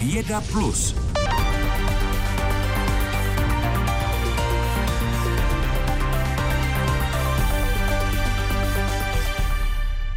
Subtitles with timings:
[0.00, 0.96] Věda Plus.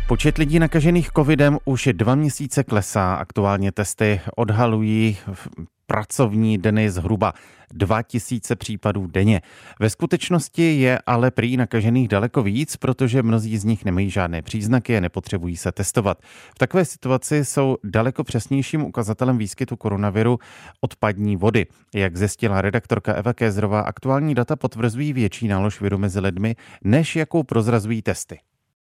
[0.07, 3.13] Počet lidí nakažených covidem už dva měsíce klesá.
[3.15, 5.17] Aktuálně testy odhalují
[5.88, 7.34] pracovní dny zhruba
[7.74, 9.42] 2000 případů denně.
[9.79, 14.97] Ve skutečnosti je ale prý nakažených daleko víc, protože mnozí z nich nemají žádné příznaky
[14.97, 16.22] a nepotřebují se testovat.
[16.55, 20.40] V takové situaci jsou daleko přesnějším ukazatelem výskytu koronaviru
[20.82, 21.66] odpadní vody.
[21.96, 27.44] Jak zjistila redaktorka Eva Kézrová, aktuální data potvrzují větší nálož viru mezi lidmi, než jakou
[27.44, 28.40] prozrazují testy.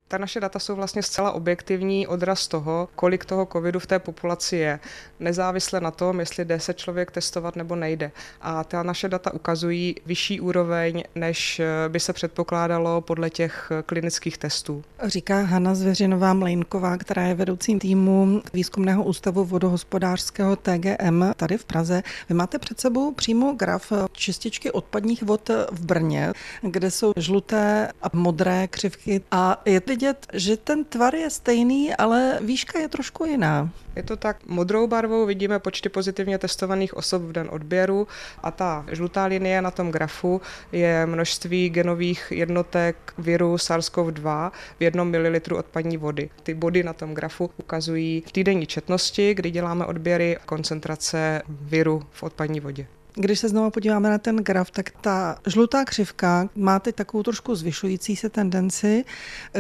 [0.10, 4.56] Ta naše data jsou vlastně zcela objektivní odraz toho, kolik toho covidu v té populaci
[4.56, 4.80] je,
[5.20, 8.12] nezávisle na tom, jestli jde se člověk testovat nebo nejde.
[8.42, 14.84] A ta naše data ukazují vyšší úroveň, než by se předpokládalo podle těch klinických testů.
[15.04, 22.04] Říká Hanna Zvěřinová Mlejnková, která je vedoucím týmu Výzkumného ústavu vodohospodářského TGM tady v Praze.
[22.30, 28.08] Vy máte před sebou přímo graf čističky odpadních vod v Brně, kde jsou žluté a
[28.14, 33.70] modré křivky a je vidět, že ten tvar je stejný, ale výška je trošku jiná.
[33.96, 38.08] Je to tak, modrou barvou vidíme počty pozitivně testovaných osob v den odběru
[38.44, 45.10] a ta žlutá linie na tom grafu je množství genových jednotek viru SARS-CoV-2 v jednom
[45.10, 46.30] mililitru odpadní vody.
[46.44, 52.24] Ty body na tom grafu ukazují v týdenní četnosti, kdy děláme odběry koncentrace viru v
[52.24, 52.88] odpadní vodě.
[53.20, 57.56] Když se znovu podíváme na ten graf, tak ta žlutá křivka má teď takovou trošku
[57.56, 59.06] zvyšující se tendenci.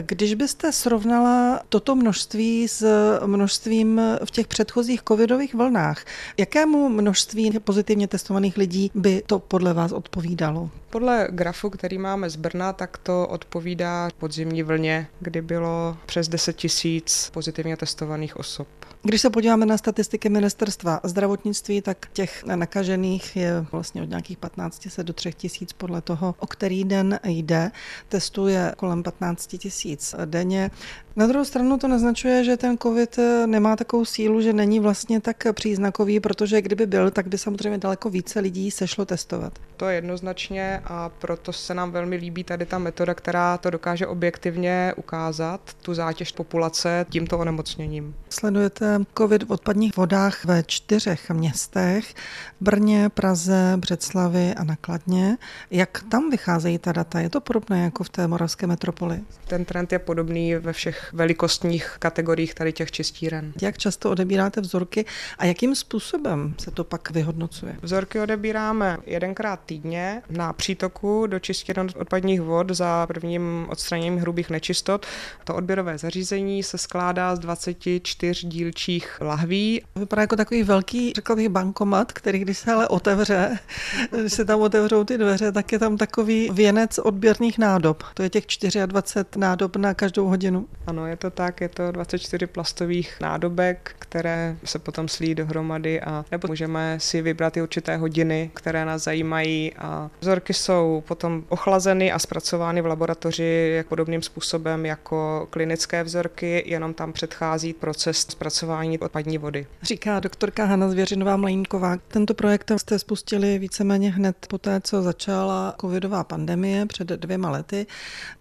[0.01, 2.85] Když byste srovnala toto množství s
[3.25, 6.05] množstvím v těch předchozích covidových vlnách,
[6.37, 10.69] jakému množství pozitivně testovaných lidí by to podle vás odpovídalo?
[10.89, 16.55] Podle grafu, který máme z Brna, tak to odpovídá podzimní vlně, kdy bylo přes 10
[16.55, 18.67] tisíc pozitivně testovaných osob.
[19.03, 24.87] Když se podíváme na statistiky ministerstva zdravotnictví, tak těch nakažených je vlastně od nějakých 15
[25.03, 27.71] do 3 tisíc podle toho, o který den jde.
[28.09, 30.71] Testuje kolem 15 tisíc denně.
[31.17, 35.43] Na druhou stranu to naznačuje, že ten COVID nemá takovou sílu, že není vlastně tak
[35.53, 39.59] příznakový, protože kdyby byl, tak by samozřejmě daleko více lidí sešlo testovat.
[39.77, 44.07] To je jednoznačně a proto se nám velmi líbí tady ta metoda, která to dokáže
[44.07, 48.15] objektivně ukázat, tu zátěž populace tímto onemocněním.
[48.29, 52.13] Sledujete COVID v odpadních vodách ve čtyřech městech,
[52.61, 55.37] Brně, Praze, Břeclavi a Nakladně.
[55.71, 57.19] Jak tam vycházejí ta data?
[57.19, 59.19] Je to podobné jako v té moravské metropoli?
[59.47, 63.53] Ten trend je podobný ve všech velikostních kategoriích tady těch čistíren.
[63.61, 65.05] Jak často odebíráte vzorky
[65.37, 67.75] a jakým způsobem se to pak vyhodnocuje?
[67.81, 75.05] Vzorky odebíráme jedenkrát týdně na přítoku do čistíren odpadních vod za prvním odstraněním hrubých nečistot.
[75.43, 79.81] To odběrové zařízení se skládá z 24 dílčích lahví.
[79.95, 83.59] Vypadá jako takový velký, řekl bych, bankomat, který když se ale otevře,
[84.21, 88.03] když se tam otevřou ty dveře, tak je tam takový věnec odběrných nádob.
[88.13, 88.45] To je těch
[88.85, 90.67] 24 nádob na každou hodinu.
[90.87, 96.25] Ano, je to tak, je to 24 plastových nádobek, které se potom slí dohromady a
[96.31, 102.11] nebo můžeme si vybrat i určité hodiny, které nás zajímají a vzorky jsou potom ochlazeny
[102.11, 108.99] a zpracovány v laboratoři jak podobným způsobem jako klinické vzorky, jenom tam předchází proces zpracování
[108.99, 109.67] odpadní vody.
[109.81, 111.97] Říká doktorka Hanna Zvěřinová Mlejnková.
[112.07, 117.85] Tento projekt jste spustili víceméně hned po té, co začala covidová pandemie před dvěma lety.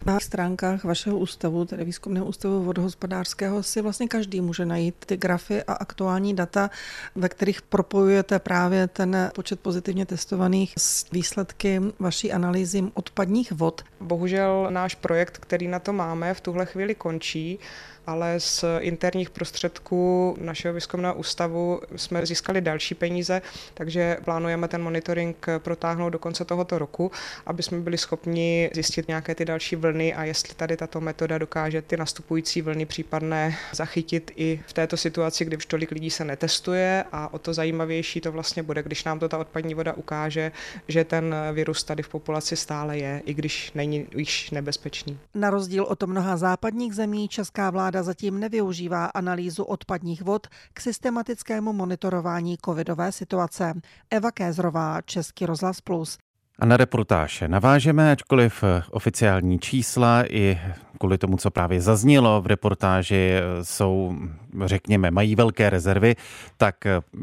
[0.07, 5.63] Na stránkách vašeho ústavu, tedy výzkumného ústavu vodohospodářského, si vlastně každý může najít ty grafy
[5.63, 6.71] a aktuální data,
[7.15, 13.83] ve kterých propojujete právě ten počet pozitivně testovaných s výsledky vaší analýzy odpadních vod.
[14.01, 17.59] Bohužel náš projekt, který na to máme, v tuhle chvíli končí
[18.07, 23.43] ale z interních prostředků našeho výzkumného ústavu jsme získali další peníze,
[23.75, 27.11] takže plánujeme ten monitoring protáhnout do konce tohoto roku,
[27.47, 31.83] aby jsme byli schopni zjistit nějaké ty další vlny a jestli tady tato metoda dokáže
[31.83, 32.26] ty nastupující
[32.63, 37.39] vlny případné zachytit i v této situaci, kdy už tolik lidí se netestuje a o
[37.39, 40.53] to zajímavější to vlastně bude, když nám to ta odpadní voda ukáže,
[40.89, 45.19] že ten virus tady v populaci stále je, i když není již nebezpečný.
[45.35, 51.73] Na rozdíl od mnoha západních zemí česká vláda zatím nevyužívá analýzu odpadních vod k systematickému
[51.73, 53.73] monitorování covidové situace.
[54.11, 56.19] Eva Kézrová, Český rozhlas Plus.
[56.59, 60.59] A na reportáž navážeme, ačkoliv oficiální čísla i
[60.99, 63.33] kvůli tomu, co právě zaznělo v reportáži,
[63.63, 64.17] jsou,
[64.65, 66.15] řekněme, mají velké rezervy,
[66.57, 66.75] tak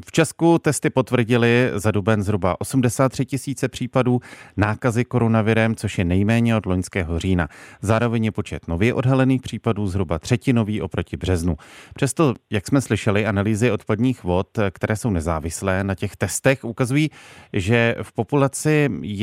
[0.05, 4.19] v Česku testy potvrdili za duben zhruba 83 tisíce případů
[4.57, 7.47] nákazy koronavirem, což je nejméně od loňského října.
[7.81, 11.57] Zároveň je počet nově odhalených případů zhruba třetinový oproti březnu.
[11.93, 17.09] Přesto, jak jsme slyšeli, analýzy odpadních vod, které jsou nezávislé na těch testech, ukazují,
[17.53, 19.22] že v populaci je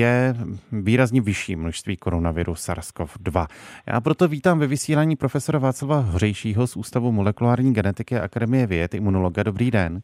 [0.72, 3.46] výrazně vyšší množství koronaviru SARS-CoV-2.
[3.86, 8.94] Já proto vítám ve vysílání profesora Václava Hořejšího z Ústavu molekulární genetiky a Akademie věd,
[8.94, 9.42] imunologa.
[9.42, 10.02] Dobrý den.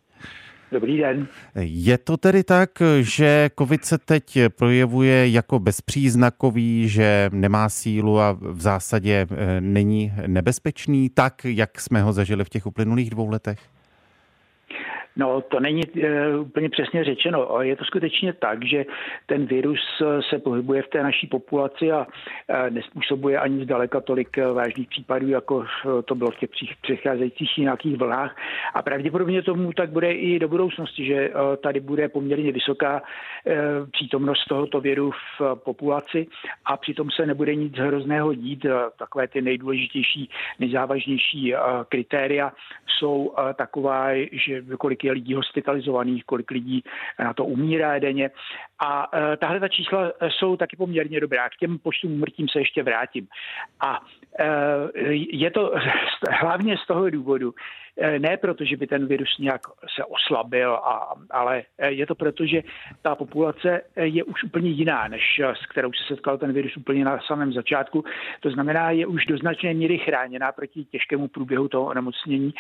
[0.73, 1.29] Dobrý den.
[1.61, 2.71] Je to tedy tak,
[3.01, 10.13] že COVID se teď projevuje jako bezpříznakový, že nemá sílu a v zásadě eh, není
[10.27, 13.59] nebezpečný, tak jak jsme ho zažili v těch uplynulých dvou letech?
[15.17, 17.63] No, to není e, úplně přesně řečeno.
[17.63, 18.85] Je to skutečně tak, že
[19.27, 22.07] ten virus eh, se pohybuje v té naší populaci a
[22.49, 25.65] e, nespůsobuje ani zdaleka tolik vážných případů, jako
[26.05, 26.51] to bylo v těch
[26.83, 28.37] přecházejících nějakých vlnách.
[28.75, 33.03] A pravděpodobně tomu tak bude i do budoucnosti, že e, tady bude poměrně vysoká
[33.47, 33.57] e,
[33.93, 36.27] přítomnost tohoto viru v populaci
[36.65, 38.67] a přitom se nebude nic hrozného dít.
[38.99, 40.31] Takové ty nejdůležitější,
[40.61, 41.55] nejzávažnější
[41.89, 42.53] kritéria
[42.99, 46.85] jsou taková, že kolik je lidí hospitalizovaných, kolik lidí
[47.19, 48.31] na to umírá denně.
[48.79, 51.49] A e, tahle ta čísla jsou taky poměrně dobrá.
[51.49, 53.29] K těm počtům umrtím se ještě vrátím.
[53.81, 54.01] A
[55.33, 55.73] je to
[56.41, 57.86] hlavně z toho důvodu, Eh,
[58.19, 59.61] ne proto, že by ten virus nějak
[59.97, 62.63] se oslabil, a, ale eh, je to proto, že
[63.03, 67.05] ta populace eh, je už úplně jiná, než s kterou se setkal ten virus úplně
[67.05, 68.05] na samém začátku.
[68.41, 72.55] To znamená, je už do značné míry chráněná proti těžkému průběhu toho onemocnění.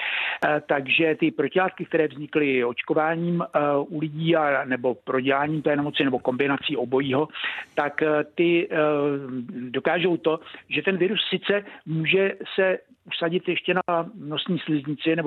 [0.66, 3.44] Takže ty protilátky, které vznikly očkováním
[3.88, 7.28] u lidí a, nebo proděláním té nemoci nebo kombinací obojího,
[7.74, 8.02] tak
[8.34, 8.68] ty
[9.48, 15.25] dokážou to, že ten virus sice může se usadit ještě na nosní sliznici nebo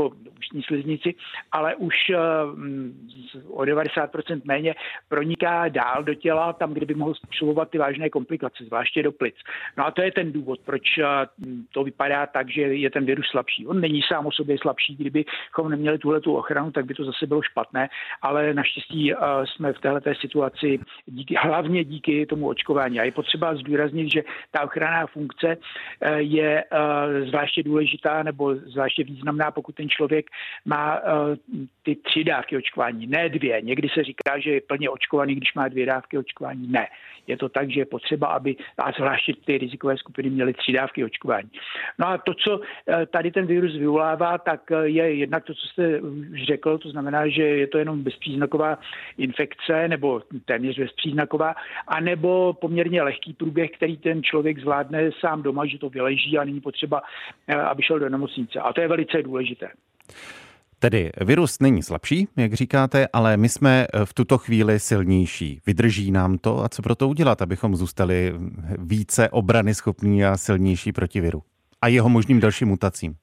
[0.49, 1.15] ústní sliznici,
[1.51, 2.17] ale už eh,
[3.47, 4.75] o 90% méně
[5.09, 9.35] proniká dál do těla, tam, kde by mohl způsobovat ty vážné komplikace, zvláště do plic.
[9.77, 11.05] No a to je ten důvod, proč eh,
[11.73, 13.67] to vypadá tak, že je ten virus slabší.
[13.67, 17.27] On není sám o sobě slabší, kdybychom neměli tuhle tu ochranu, tak by to zase
[17.27, 17.89] bylo špatné,
[18.21, 22.99] ale naštěstí eh, jsme v této situaci díky, hlavně díky tomu očkování.
[22.99, 25.57] A je potřeba zdůraznit, že ta ochranná funkce
[26.17, 26.63] je
[27.27, 30.25] zvláště důležitá nebo zvláště významná, pokud ten člověk
[30.65, 31.35] má uh,
[31.83, 33.61] ty tři dávky očkování, ne dvě.
[33.61, 36.67] Někdy se říká, že je plně očkovaný, když má dvě dávky očkování.
[36.67, 36.87] Ne.
[37.27, 41.03] Je to tak, že je potřeba, aby a zvláště ty rizikové skupiny měly tři dávky
[41.03, 41.49] očkování.
[41.99, 42.63] No a to, co uh,
[43.11, 47.27] tady ten virus vyvolává, tak uh, je jednak to, co jste už řekl, to znamená,
[47.27, 48.79] že je to jenom bezpříznaková
[49.17, 51.55] infekce nebo téměř bezpříznaková,
[51.87, 56.61] anebo poměrně lehký průběh, který ten člověk zvládne sám doma, že to vyleží a není
[56.61, 57.01] potřeba
[57.57, 58.59] aby šel do nemocnice.
[58.59, 59.69] A to je velice důležité.
[60.79, 65.59] Tedy virus není slabší, jak říkáte, ale my jsme v tuto chvíli silnější.
[65.67, 68.33] Vydrží nám to a co pro to udělat, abychom zůstali
[68.77, 71.43] více obrany schopní a silnější proti viru
[71.81, 73.15] a jeho možným dalším mutacím?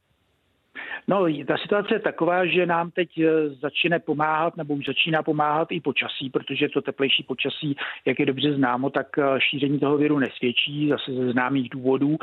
[1.08, 5.68] No, ta situace je taková, že nám teď eh, začíná pomáhat, nebo už začíná pomáhat
[5.70, 10.18] i počasí, protože to teplejší počasí, jak je dobře známo, tak eh, šíření toho viru
[10.18, 12.16] nesvědčí, zase ze známých důvodů.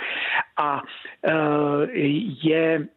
[0.57, 0.81] A
[1.27, 1.33] eh,
[2.43, 2.87] je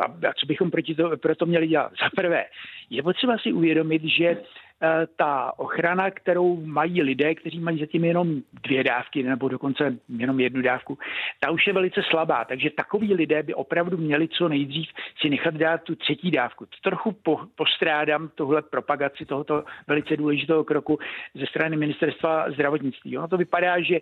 [0.00, 1.92] a co bychom proti to, proto měli dělat?
[2.02, 2.44] Za prvé,
[2.90, 4.65] je potřeba si uvědomit, že Eh,
[5.16, 10.62] ta ochrana, kterou mají lidé, kteří mají zatím jenom dvě dávky nebo dokonce jenom jednu
[10.62, 10.98] dávku,
[11.40, 12.44] ta už je velice slabá.
[12.44, 14.88] Takže takoví lidé by opravdu měli co nejdřív
[15.20, 16.66] si nechat dát tu třetí dávku.
[16.82, 20.98] Trochu po, postrádám tohle propagaci tohoto velice důležitého kroku
[21.34, 23.18] ze strany ministerstva zdravotnictví.
[23.18, 23.96] Ono to vypadá, že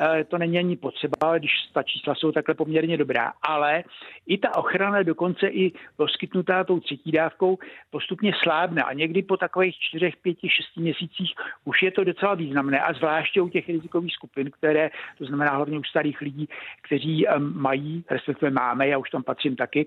[0.00, 3.84] eh, to není ani potřeba, když ta čísla jsou takhle poměrně dobrá, ale
[4.26, 7.58] i ta ochrana dokonce i poskytnutá tou třetí dávkou
[7.90, 12.34] postupně slábne a někdy po takových čtyřech těch pěti, šesti měsících už je to docela
[12.34, 16.48] významné a zvláště u těch rizikových skupin, které, to znamená hlavně u starých lidí,
[16.82, 19.86] kteří mají, respektive máme, já už tam patřím taky,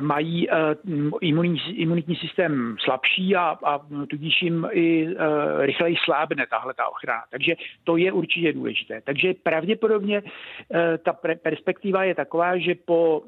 [0.00, 0.48] mají
[1.20, 5.08] imunitní, imunitní systém slabší a, a tudíž jim i
[5.58, 7.22] rychleji slábne tahle ta ochrana.
[7.30, 9.00] Takže to je určitě důležité.
[9.04, 10.22] Takže pravděpodobně
[11.04, 11.12] ta
[11.42, 13.22] perspektiva je taková, že po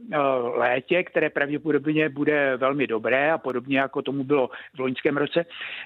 [0.54, 5.44] létě, které pravděpodobně bude velmi dobré a podobně jako tomu bylo v loňském roce,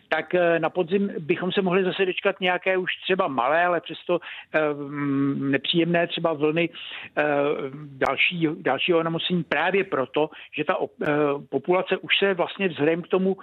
[0.08, 4.20] tak na podzim bychom se mohli zase dočkat nějaké už třeba malé, ale přesto
[5.38, 6.68] nepříjemné třeba vlny
[7.74, 10.76] další, dalšího onemocnění právě proto, že ta
[11.48, 13.36] populace už se vlastně vzhledem k tomu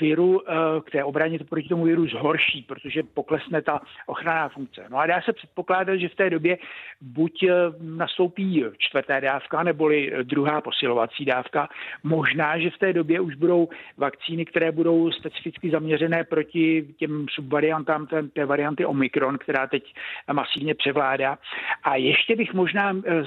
[0.00, 0.42] viru,
[0.84, 4.86] k té obraně proti tomu viru zhorší, protože poklesne ta ochranná funkce.
[4.90, 6.58] No a dá se předpokládat, že v té době
[7.00, 7.44] buď
[7.80, 11.68] nastoupí čtvrté dávka, neboli druhá posilovací dávka.
[12.02, 18.06] Možná, že v té době už budou vakcíny, které budou specificky zaměřené proti těm subvariantám
[18.06, 19.94] té, té varianty Omikron, která teď
[20.32, 21.38] masivně převládá.
[21.82, 23.24] A ještě bych možná eh,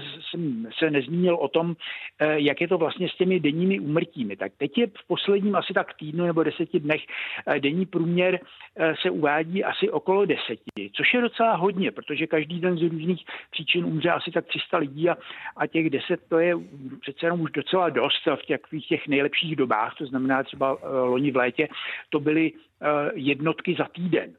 [0.80, 1.76] se nezmínil o tom,
[2.20, 4.36] eh, jak je to vlastně s těmi denními úmrtími.
[4.36, 7.02] Tak teď je v posledním asi tak týdnu nebo deseti dnech
[7.48, 8.40] eh, denní průměr
[9.02, 13.86] se uvádí asi okolo deseti, což je docela hodně, protože každý den z různých příčin
[13.86, 15.18] umře asi tak 300 lidí a,
[15.58, 16.56] a těch deset to je
[17.02, 21.32] přece jenom už docela dost v těch, v těch nejlepších dobách, to znamená třeba loni
[21.32, 21.68] v létě,
[22.10, 22.52] to byly
[23.14, 24.34] jednotky za týden.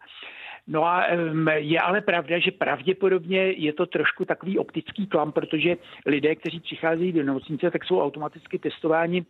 [0.67, 1.07] No a
[1.55, 7.13] je ale pravda, že pravděpodobně je to trošku takový optický klam, protože lidé, kteří přicházejí
[7.13, 9.25] do nemocnice, tak jsou automaticky testováni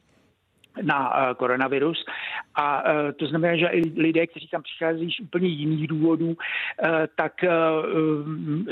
[0.83, 2.05] na eh, koronavirus.
[2.55, 6.37] A eh, to znamená, že i lidé, kteří tam přicházejí z úplně jiných důvodů,
[6.83, 7.33] eh, tak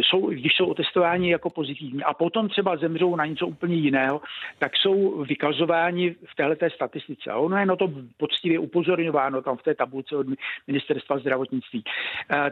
[0.01, 4.21] jsou, když jsou otestováni jako pozitivní a potom třeba zemřou na něco úplně jiného,
[4.59, 7.31] tak jsou vykazováni v této statistice.
[7.31, 10.27] A ono je na to poctivě upozorňováno tam v té tabulce od
[10.67, 11.85] ministerstva zdravotnictví.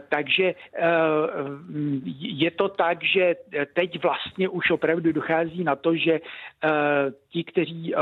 [0.09, 0.55] Takže
[2.19, 3.35] je to tak, že
[3.73, 6.19] teď vlastně už opravdu dochází na to, že
[7.31, 7.95] ti, kteří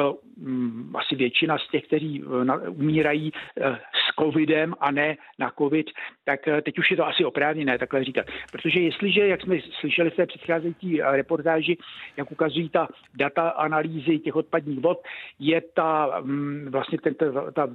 [0.96, 5.88] asi většinou většina z těch, kteří eh, umírají eh, s covidem a ne na covid,
[6.26, 8.26] tak eh, teď už je to asi oprávněné takhle říkat.
[8.52, 11.78] Protože jestliže, jak jsme slyšeli v té předcházející reportáži,
[12.18, 15.04] jak ukazují ta data analýzy těch odpadních vod,
[15.40, 17.68] je ta mm, vlastně ten, ta, ta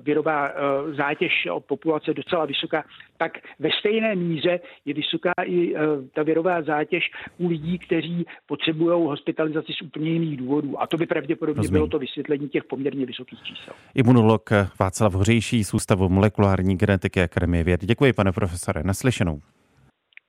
[0.96, 2.84] zátěž populace docela vysoká,
[3.16, 5.74] tak ve stejné míře je vysoká i
[6.14, 10.82] ta virová zátěž u lidí, kteří potřebují hospitalizaci z úplně jiných důvodů.
[10.82, 11.78] A to by pravděpodobně Rozumím.
[11.78, 13.74] bylo to vysvětlení těch poměrně vysokých čísel.
[13.94, 17.84] Imunolog Václav Hořejší z Ústavu molekulární genetiky Akademie věd.
[17.84, 18.82] Děkuji, pane profesore.
[18.84, 19.40] Naslyšenou.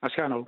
[0.03, 0.45] Naschledanou.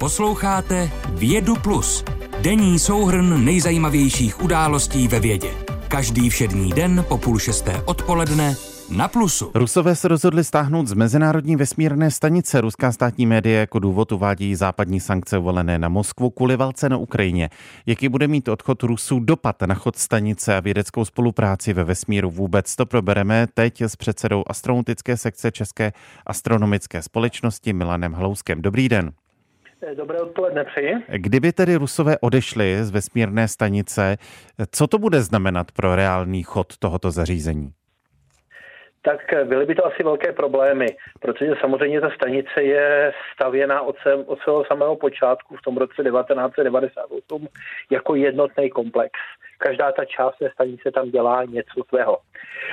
[0.00, 2.04] Posloucháte Vědu Plus.
[2.42, 5.48] Denní souhrn nejzajímavějších událostí ve vědě.
[5.88, 8.54] Každý všední den po půl šesté odpoledne
[8.96, 9.50] na Plusu.
[9.54, 12.60] Rusové se rozhodli stáhnout z Mezinárodní vesmírné stanice.
[12.60, 17.50] Ruská státní média jako důvod uvádí západní sankce uvolené na Moskvu kvůli válce na Ukrajině.
[17.86, 22.76] Jaký bude mít odchod Rusů dopad na chod stanice a vědeckou spolupráci ve vesmíru vůbec?
[22.76, 25.92] To probereme teď s předsedou astronautické sekce České
[26.26, 28.62] astronomické společnosti Milanem Hlouskem.
[28.62, 29.12] Dobrý den.
[29.96, 30.94] Dobré odpoledne přeji.
[31.16, 34.16] Kdyby tedy Rusové odešli z vesmírné stanice,
[34.70, 37.72] co to bude znamenat pro reálný chod tohoto zařízení?
[39.02, 40.86] Tak byly by to asi velké problémy,
[41.20, 46.02] protože samozřejmě ta stanice je stavěna od, sem, od svého samého počátku v tom roce
[46.02, 47.48] 1998
[47.90, 49.12] jako jednotný komplex.
[49.58, 52.18] Každá ta část té stanice tam dělá něco svého.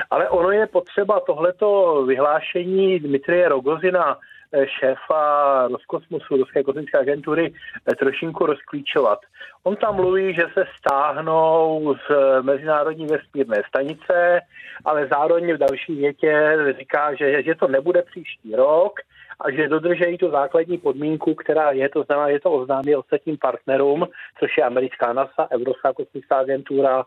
[0.09, 4.34] Ale ono je potřeba tohleto vyhlášení Dmitrie Rogozina, Eh,
[4.79, 9.19] šéfa Roskosmosu, Ruské kosmické agentury, eh, trošinku rozklíčovat.
[9.63, 14.39] On tam mluví, že se stáhnou z Mezinárodní vesmírné stanice,
[14.85, 18.99] ale zároveň v další větě říká, že, že to nebude příští rok,
[19.39, 24.07] a že dodržejí tu základní podmínku, která je, to znamená, že to oznámí ostatním partnerům,
[24.39, 27.03] což je americká NASA, Evropská kosmická agentura,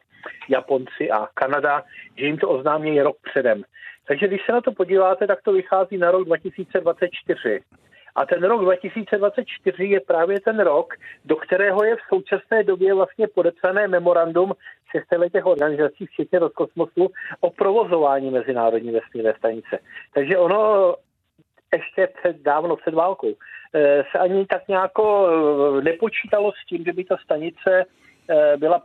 [0.48, 1.82] Japonci a Kanada,
[2.16, 3.62] že jim to oznámí rok předem.
[4.08, 7.60] Takže když se na to podíváte, tak to vychází na rok 2024.
[8.16, 10.94] A ten rok 2024 je právě ten rok,
[11.24, 14.52] do kterého je v současné době vlastně podepsané memorandum
[14.88, 19.78] všech těch organizací, včetně Roskosmosu, o provozování Mezinárodní vesmírné stanice.
[20.14, 20.94] Takže ono
[21.72, 23.34] ještě před, dávno před válkou
[23.74, 27.84] eh, se ani tak nějako eh, nepočítalo s tím, že by ta stanice
[28.30, 28.82] eh, byla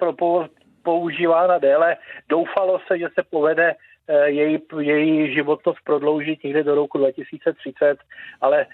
[0.83, 1.97] používána déle.
[2.29, 3.75] Doufalo se, že se povede
[4.25, 7.97] její, její životnost prodloužit někde do roku 2030,
[8.41, 8.65] ale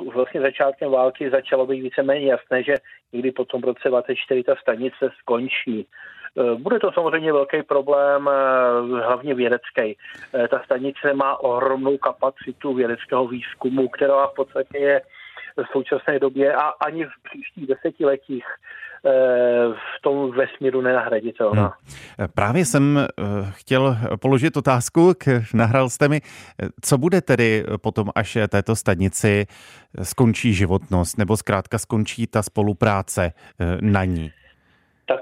[0.00, 2.74] už vlastně začátkem války začalo být víceméně jasné, že
[3.12, 5.86] někdy po tom roce 24 ta stanice skončí.
[6.34, 9.96] Uh, bude to samozřejmě velký problém, uh, hlavně vědecký.
[10.50, 15.02] Ta stanice má ohromnou kapacitu vědeckého výzkumu, která v podstatě je
[15.56, 18.44] v současné době a ani v příštích desetiletích
[19.72, 21.62] v tom vesmíru nenahraditelná.
[21.62, 22.28] Hmm.
[22.34, 26.20] Právě jsem eh, chtěl položit otázku, k, nahral jste mi,
[26.80, 29.46] co bude tedy potom, až této stanici
[30.02, 34.30] skončí životnost, nebo zkrátka skončí ta spolupráce eh, na ní?
[35.06, 35.20] Tak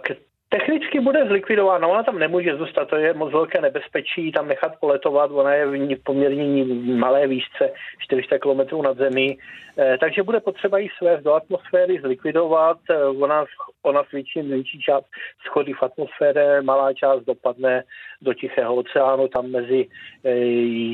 [0.52, 5.30] Technicky bude zlikvidována, ona tam nemůže zůstat, to je moc velké nebezpečí tam nechat poletovat,
[5.30, 9.38] ona je v poměrně malé výšce, 400 km nad zemí,
[9.78, 13.44] eh, takže bude potřeba jí svést do atmosféry, zlikvidovat, eh, ona,
[13.82, 15.06] ona svědčí menší část
[15.46, 17.82] schody v atmosféře, malá část dopadne
[18.22, 19.88] do Tichého oceánu, tam mezi
[20.24, 20.30] eh,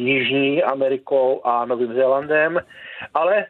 [0.06, 2.60] Jižní Amerikou a Novým Zélandem,
[3.14, 3.46] ale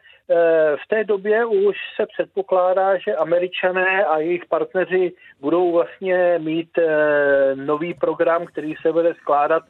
[0.75, 7.55] v té době už se předpokládá, že američané a jejich partneři budou vlastně mít eh,
[7.55, 9.63] nový program, který se bude skládat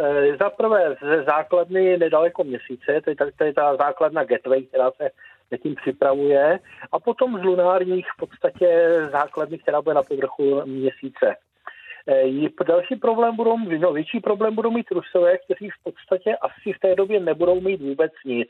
[0.00, 4.90] eh, za prvé ze základny nedaleko měsíce, to je, to je ta základna Gateway, která
[4.90, 5.10] se
[5.50, 6.58] zatím připravuje,
[6.92, 11.36] a potom z lunárních v podstatě základny, která bude na povrchu měsíce.
[12.66, 16.94] Další problém budou, no, větší problém budou mít Rusové, kteří v podstatě asi v té
[16.94, 18.48] době nebudou mít vůbec nic.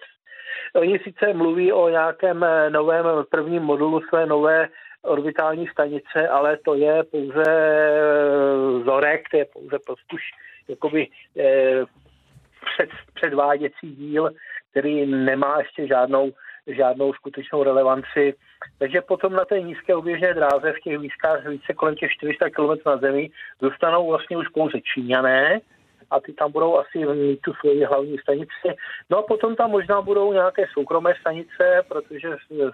[0.75, 4.69] Oni sice mluví o nějakém eh, novém prvním modulu své nové
[5.03, 10.17] orbitální stanice, ale to je pouze eh, vzorek, to je pouze prostě
[10.69, 11.09] jakoby
[11.39, 11.85] eh,
[12.75, 14.31] před, předváděcí díl,
[14.71, 16.33] který nemá ještě žádnou,
[16.67, 18.35] žádnou skutečnou relevanci.
[18.79, 22.71] Takže potom na té nízké oběžné dráze v těch výškách více kolem těch 400 km
[22.87, 23.31] na zemi
[23.61, 25.61] zůstanou vlastně už pouze Číňané,
[26.11, 28.69] a ty tam budou asi mít tu svoji hlavní stanici.
[29.11, 32.29] No a potom tam možná budou nějaké soukromé stanice, protože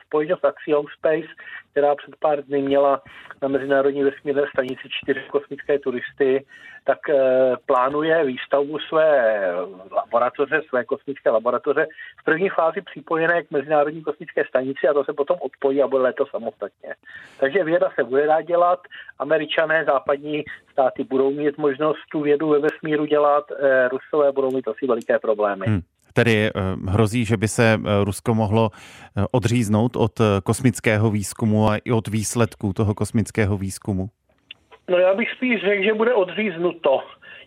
[0.07, 1.29] společnost Axiom Space,
[1.71, 3.03] která před pár dny měla
[3.43, 6.45] na Mezinárodní vesmírné stanici čtyři kosmické turisty,
[6.85, 7.17] tak e,
[7.67, 9.43] plánuje výstavbu své
[9.91, 11.87] laboratoře, své kosmické laboratoře
[12.21, 16.03] v první fázi připojené k Mezinárodní kosmické stanici a to se potom odpojí a bude
[16.03, 16.95] leto samostatně.
[17.41, 18.81] Takže věda se bude dát dělat,
[19.19, 24.69] američané, západní státy budou mít možnost tu vědu ve vesmíru dělat, e, rusové budou mít
[24.69, 25.67] asi veliké problémy.
[25.67, 25.81] Hmm.
[26.15, 26.51] Tedy
[26.89, 28.71] hrozí, že by se Rusko mohlo
[29.31, 30.13] odříznout od
[30.45, 34.09] kosmického výzkumu a i od výsledků toho kosmického výzkumu?
[34.91, 37.03] No já bych spíš řekl, že bude odříznuto.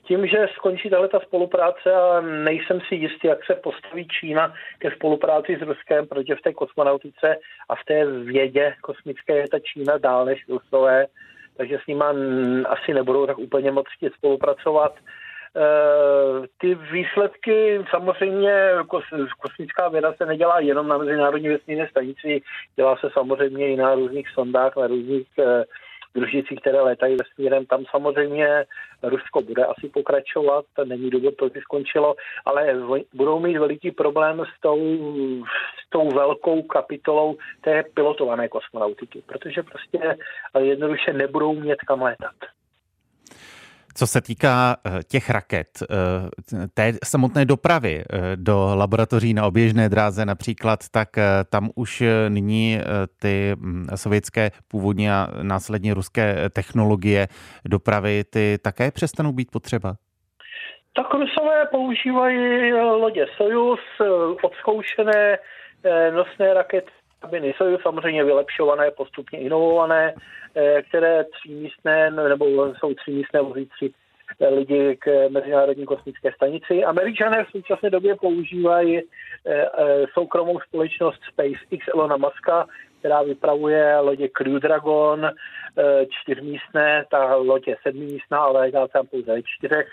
[0.08, 4.92] Tím, že skončí tahle ta spolupráce a nejsem si jistý, jak se postaví Čína ke
[4.92, 7.36] spolupráci s Ruskem, protože v té kosmonautice
[7.70, 11.06] a v té vědě kosmické je ta Čína dál než Rusové,
[11.58, 12.14] takže s nima
[12.70, 14.96] asi nebudou tak úplně moc chtít spolupracovat.
[14.96, 15.02] E,
[16.58, 18.70] ty výsledky, samozřejmě
[19.40, 22.42] kosmická věda se nedělá jenom na Mezinárodní vesmírné stanici,
[22.76, 25.28] dělá se samozřejmě i na různých sondách, na různých
[26.16, 27.66] družicích, které létají vesmírem.
[27.66, 28.66] Tam samozřejmě
[29.04, 32.76] Rusko bude asi pokračovat, není důvod, proč skončilo, ale
[33.14, 34.80] budou mít veliký problém s tou,
[35.86, 40.18] s tou velkou kapitolou té pilotované kosmonautiky, protože prostě
[40.60, 42.36] jednoduše nebudou mít kam létat.
[43.98, 49.90] Co se týká eh, těch raket, eh, té samotné dopravy eh, do laboratoří na oběžné
[49.90, 51.10] dráze například, tak
[51.50, 52.80] tam už nyní
[53.22, 57.28] ty hm, sovětské původně a následně ruské technologie
[57.66, 59.96] dopravy, ty také přestanou být potřeba?
[60.96, 63.80] Tak Rusové používají lodě Sojus,
[64.44, 65.38] odzkoušené
[66.14, 70.14] nosné rakety kabiny Sojus, samozřejmě vylepšované, postupně inovované,
[70.58, 73.94] Eh, které třímístné, nebo jsou třímístné vozící
[74.42, 76.84] eh, lidi k Mezinárodní kosmické stanici.
[76.84, 79.66] Američané v současné době používají eh,
[80.14, 82.66] soukromou společnost SpaceX Elona Muska,
[83.00, 85.30] která vypravuje lodě Crew Dragon,
[86.10, 89.88] čtyřmístné, ta loď je sedmimístná, ale já tam pouze čtyřech.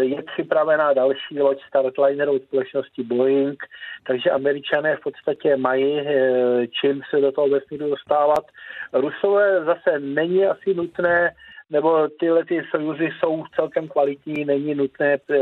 [0.00, 3.64] Je připravená další loď Starliner od společnosti Boeing,
[4.06, 6.00] takže američané v podstatě mají
[6.80, 8.44] čím se do toho vesmíru dostávat.
[8.92, 11.34] Rusové zase není asi nutné,
[11.70, 15.36] nebo tyhle ty sojuzy jsou celkem kvalitní, není nutné eh,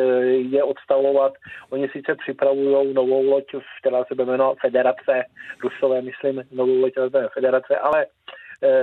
[0.56, 1.32] je odstavovat.
[1.70, 3.44] Oni sice připravují novou loď,
[3.80, 5.24] která se jmenuje Federace,
[5.62, 6.92] Rusové, myslím, novou loď
[7.34, 8.21] Federace, ale eh,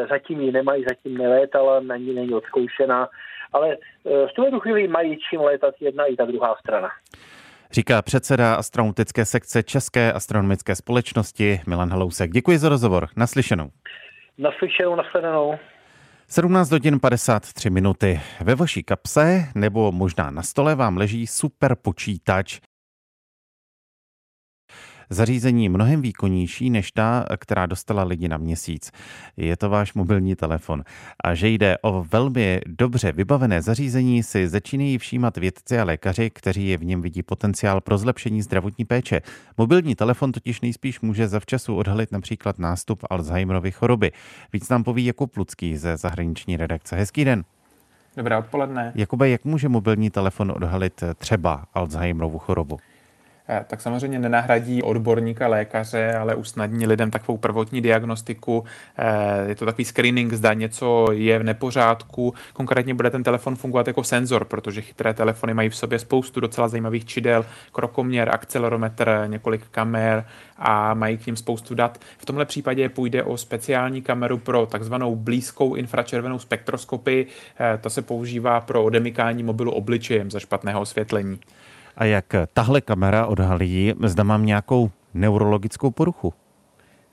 [0.10, 3.10] zatím ji nemají, zatím nelétala, na ní není odzkoušená,
[3.54, 6.90] ale eh, v tuhle chvíli mají čím létat jedna i ta druhá strana.
[7.72, 12.32] Říká předseda astronautické sekce České astronomické společnosti Milan Halousek.
[12.32, 13.08] Děkuji za rozhovor.
[13.18, 13.70] Naslyšenou.
[14.38, 15.60] Naslyšenou, nashledanou.
[16.28, 18.20] 17 hodin 53 minuty.
[18.42, 22.60] Ve vaší kapse nebo možná na stole vám leží super počítač,
[25.10, 28.92] zařízení mnohem výkonnější než ta, která dostala lidi na měsíc.
[29.38, 30.84] Je to váš mobilní telefon.
[31.24, 36.68] A že jde o velmi dobře vybavené zařízení, si začínají všímat vědci a lékaři, kteří
[36.68, 39.22] je v něm vidí potenciál pro zlepšení zdravotní péče.
[39.58, 44.12] Mobilní telefon totiž nejspíš může zavčasu odhalit například nástup Alzheimerovy choroby.
[44.54, 46.96] Víc nám poví Jakub Plucký ze zahraniční redakce.
[46.96, 47.44] Hezký den.
[48.18, 48.92] Dobré odpoledne.
[48.96, 52.78] Jakube, jak může mobilní telefon odhalit třeba Alzheimerovu chorobu?
[53.50, 58.64] Eh, tak samozřejmě nenahradí odborníka lékaře, ale usnadní lidem takovou prvotní diagnostiku.
[59.48, 62.34] Je to takový screening, zda něco je v nepořádku.
[62.54, 66.68] Konkrétně bude ten telefon fungovat jako senzor, protože chytré telefony mají v sobě spoustu docela
[66.68, 70.26] zajímavých čidel, krokoměr, akcelerometr, několik kamer
[70.58, 71.98] a mají k ním spoustu dat.
[72.18, 77.28] V tomhle případě půjde o speciální kameru pro takzvanou blízkou infračervenou spektroskopii.
[77.82, 81.40] Ta se používá pro odemykání mobilu obličejem za špatného osvětlení.
[82.00, 86.34] A jak tahle kamera odhalí, zda mám nějakou neurologickou poruchu?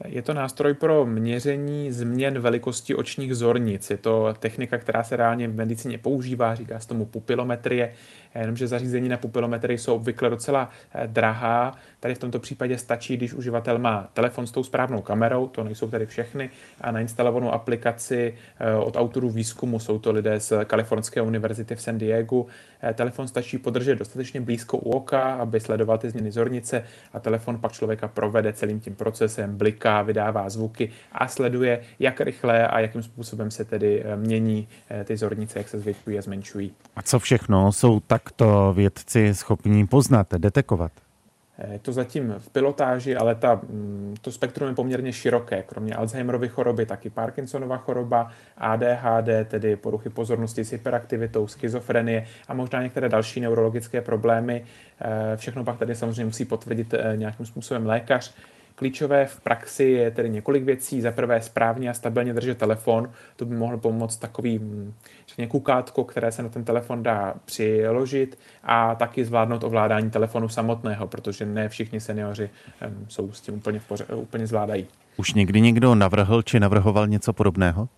[0.04, 3.90] Je to nástroj pro měření změn velikosti očních zornic.
[3.90, 7.92] Je to technika, která se reálně v medicíně používá, říká se tomu pupilometrie
[8.40, 11.74] jenomže zařízení na pupilometry jsou obvykle docela eh, drahá.
[12.00, 15.90] Tady v tomto případě stačí, když uživatel má telefon s tou správnou kamerou, to nejsou
[15.90, 21.76] tady všechny, a nainstalovanou aplikaci eh, od autorů výzkumu, jsou to lidé z Kalifornské univerzity
[21.76, 22.46] v San Diego.
[22.82, 27.58] Eh, telefon stačí podržet dostatečně blízko u oka, aby sledoval ty změny zornice a telefon
[27.58, 33.02] pak člověka provede celým tím procesem, bliká, vydává zvuky a sleduje, jak rychle a jakým
[33.02, 34.68] způsobem se tedy mění
[35.04, 36.72] ty zornice, jak se zvětšují a zmenšují.
[36.96, 40.92] A co všechno jsou tak to vědci schopní poznat, detekovat?
[41.72, 45.62] Je to zatím v pilotáži, ale ta, mm, to spektrum je poměrně široké.
[45.62, 52.82] Kromě Alzheimerovy choroby, taky Parkinsonova choroba, ADHD, tedy poruchy pozornosti s hyperaktivitou, schizofrenie a možná
[52.82, 54.64] některé další neurologické problémy.
[55.00, 58.34] Eh, všechno pak tady samozřejmě musí potvrdit eh, nějakým způsobem lékař.
[58.76, 61.00] Klíčové v praxi je tedy několik věcí.
[61.00, 63.10] Za prvé správně a stabilně držet telefon.
[63.36, 64.60] To by mohlo pomoct takový
[65.28, 71.06] řekně, kukátko, které se na ten telefon dá přiložit a taky zvládnout ovládání telefonu samotného,
[71.06, 72.50] protože ne všichni seniori
[73.08, 74.86] jsou s tím úplně, v poř- úplně zvládají.
[75.16, 77.88] Už někdy někdo navrhl či navrhoval něco podobného?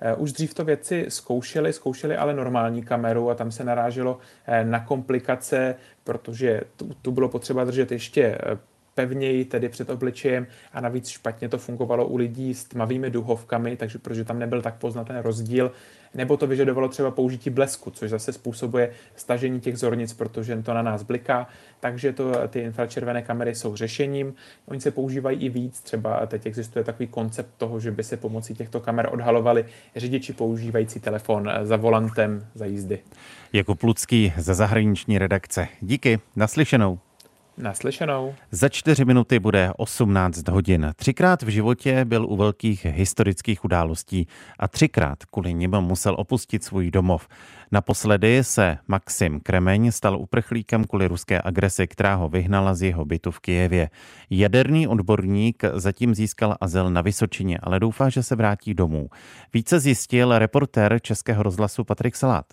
[0.00, 4.64] Eh, už dřív to věci zkoušeli, zkoušeli ale normální kameru a tam se naráželo eh,
[4.64, 8.58] na komplikace, protože tu, tu bylo potřeba držet ještě eh,
[8.96, 13.98] pevněji tedy před obličejem a navíc špatně to fungovalo u lidí s tmavými duhovkami, takže
[13.98, 15.72] protože tam nebyl tak poznat ten rozdíl,
[16.14, 20.82] nebo to vyžadovalo třeba použití blesku, což zase způsobuje stažení těch zornic, protože to na
[20.82, 21.46] nás bliká,
[21.80, 24.34] takže to, ty infračervené kamery jsou řešením.
[24.66, 28.54] Oni se používají i víc, třeba teď existuje takový koncept toho, že by se pomocí
[28.54, 29.64] těchto kamer odhalovali
[29.96, 32.98] řidiči používající telefon za volantem za jízdy.
[33.52, 35.68] Jako Plucký ze zahraniční redakce.
[35.80, 36.98] Díky, naslyšenou.
[37.58, 38.34] Naslyšenou.
[38.50, 40.92] Za čtyři minuty bude 18 hodin.
[40.96, 44.26] Třikrát v životě byl u velkých historických událostí
[44.58, 47.28] a třikrát kvůli nim musel opustit svůj domov.
[47.72, 53.30] Naposledy se Maxim Kremeň stal uprchlíkem kvůli ruské agresi, která ho vyhnala z jeho bytu
[53.30, 53.90] v Kijevě.
[54.30, 59.08] Jaderný odborník zatím získal azyl na Vysočině, ale doufá, že se vrátí domů.
[59.54, 62.46] Více zjistil reportér Českého rozhlasu Patrik Salát.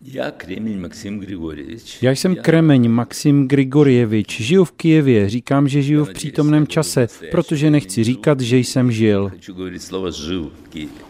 [0.00, 2.02] Já Kremeň Maxim Grigorjevič.
[2.02, 4.40] Já jsem Kremeň Maxim Grigorjevič.
[4.40, 5.28] Žiju v Kijevě.
[5.28, 9.32] Říkám, že žiju v přítomném čase, protože nechci říkat, že jsem žil.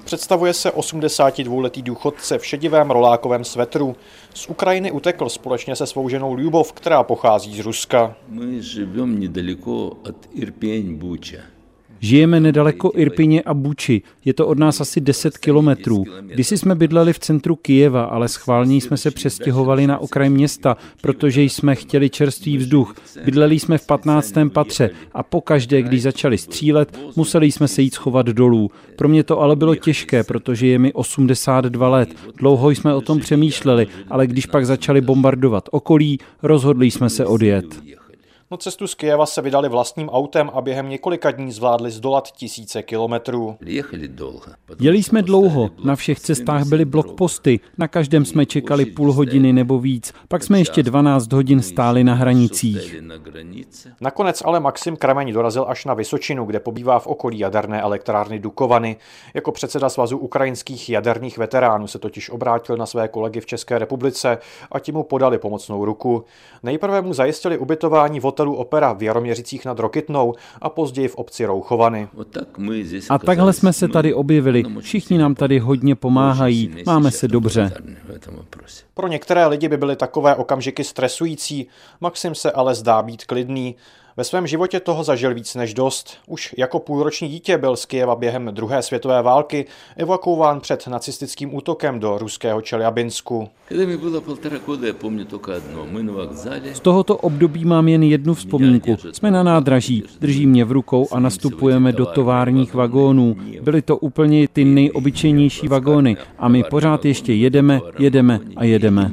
[0.05, 3.97] Představuje se 82-letý důchodce v šedivém rolákovém svetru.
[4.35, 8.17] Z Ukrajiny utekl společně se svou ženou Ljubov, která pochází z Ruska.
[8.29, 11.56] My žijeme nedaleko od Irpěň Buča.
[12.01, 14.03] Žijeme nedaleko Irpině a Buči.
[14.25, 16.05] Je to od nás asi 10 kilometrů.
[16.21, 21.43] Když jsme bydleli v centru Kijeva, ale schválně jsme se přestěhovali na okraj města, protože
[21.43, 22.95] jsme chtěli čerstvý vzduch.
[23.25, 24.35] Bydleli jsme v 15.
[24.53, 28.71] patře a pokaždé, když začali střílet, museli jsme se jít schovat dolů.
[28.97, 32.09] Pro mě to ale bylo těžké, protože je mi 82 let.
[32.39, 37.83] Dlouho jsme o tom přemýšleli, ale když pak začali bombardovat okolí, rozhodli jsme se odjet.
[38.51, 42.83] No cestu z Kijeva se vydali vlastním autem a během několika dní zvládli zdolat tisíce
[42.83, 43.57] kilometrů.
[44.81, 49.79] Jeli jsme dlouho, na všech cestách byly blokposty, na každém jsme čekali půl hodiny nebo
[49.79, 52.97] víc, pak jsme ještě 12 hodin stáli na hranicích.
[54.01, 58.97] Nakonec ale Maxim Krameň dorazil až na Vysočinu, kde pobývá v okolí jaderné elektrárny Dukovany.
[59.35, 64.39] Jako předseda Svazu ukrajinských jaderných veteránů se totiž obrátil na své kolegy v České republice
[64.73, 66.25] a ti mu podali pomocnou ruku.
[66.63, 71.47] Nejprve mu zajistili ubytování v hotelu Opera v Jaroměřicích nad Rokitnou a později v obci
[71.47, 72.09] Rouchovany.
[73.11, 74.65] A takhle jsme se tady objevili.
[74.81, 76.75] Všichni nám tady hodně pomáhají.
[76.87, 77.73] Máme se dobře.
[78.95, 81.67] Pro některé lidi by byly takové okamžiky stresující,
[82.01, 83.75] Maxim se ale zdá být klidný.
[84.19, 86.17] Ve svém životě toho zažil víc než dost.
[86.27, 92.01] Už jako půlroční dítě byl z Kijeva během druhé světové války evakuován před nacistickým útokem
[92.01, 93.49] do ruského Čeljabinsku.
[96.73, 98.97] Z tohoto období mám jen jednu vzpomínku.
[99.13, 103.37] Jsme na nádraží, drží mě v rukou a nastupujeme do továrních vagónů.
[103.63, 109.11] Byly to úplně ty nejobyčejnější vagóny a my pořád ještě jedeme, jedeme a jedeme.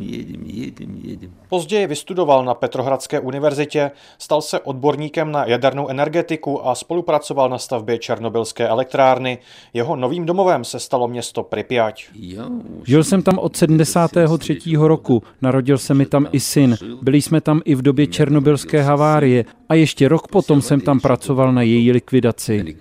[1.53, 7.97] Později vystudoval na Petrohradské univerzitě, stal se odborníkem na jadernou energetiku a spolupracoval na stavbě
[7.97, 9.37] Černobylské elektrárny.
[9.73, 11.95] Jeho novým domovem se stalo město Pripyat.
[12.83, 14.59] Žil jsem tam od 73.
[14.77, 19.45] roku, narodil se mi tam i syn, byli jsme tam i v době černobylské havárie
[19.69, 22.75] a ještě rok potom jsem tam pracoval na její likvidaci.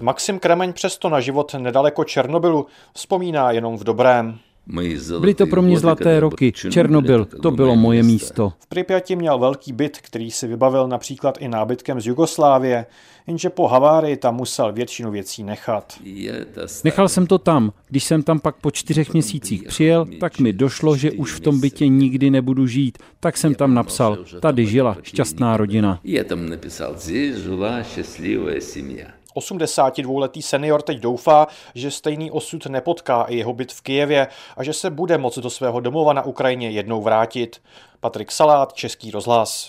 [0.00, 4.38] Maxim Kremeň přesto na život nedaleko Černobylu vzpomíná jenom v dobrém.
[5.19, 6.51] Byly to pro mě zlaté roky.
[6.51, 8.53] Černobyl, to bylo moje místo.
[8.59, 12.85] V Pripyati měl velký byt, který si vybavil například i nábytkem z Jugoslávie,
[13.27, 15.93] jenže po havárii tam musel většinu věcí nechat.
[16.83, 17.71] Nechal jsem to tam.
[17.87, 21.59] Když jsem tam pak po čtyřech měsících přijel, tak mi došlo, že už v tom
[21.59, 22.97] bytě nikdy nebudu žít.
[23.19, 25.99] Tak jsem tam napsal, tady žila šťastná rodina.
[26.03, 29.07] Я tam написал, здесь жила счастливая семья.
[29.36, 34.72] 82-letý senior teď doufá, že stejný osud nepotká i jeho byt v Kijevě a že
[34.72, 37.62] se bude moct do svého domova na Ukrajině jednou vrátit.
[38.00, 39.68] Patrik Salát, Český rozhlas.